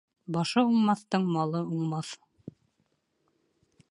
[0.35, 2.09] Башы уңмаҫтың малы уңмаҫ.